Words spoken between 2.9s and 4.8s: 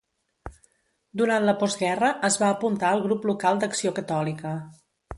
al grup local d'Acció Catòlica.